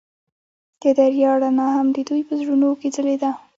[0.81, 3.31] د دریا رڼا هم د دوی په زړونو کې ځلېده.